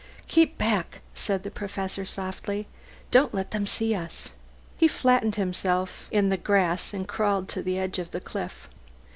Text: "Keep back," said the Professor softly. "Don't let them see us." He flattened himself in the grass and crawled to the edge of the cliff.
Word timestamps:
"Keep 0.27 0.57
back," 0.57 1.01
said 1.13 1.43
the 1.43 1.51
Professor 1.51 2.05
softly. 2.05 2.65
"Don't 3.11 3.35
let 3.35 3.51
them 3.51 3.67
see 3.67 3.93
us." 3.93 4.31
He 4.75 4.87
flattened 4.87 5.35
himself 5.35 6.07
in 6.09 6.29
the 6.29 6.37
grass 6.37 6.91
and 6.91 7.07
crawled 7.07 7.47
to 7.49 7.61
the 7.61 7.77
edge 7.77 7.99
of 7.99 8.09
the 8.09 8.19
cliff. 8.19 8.67